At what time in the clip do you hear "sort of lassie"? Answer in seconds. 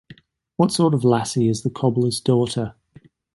0.71-1.47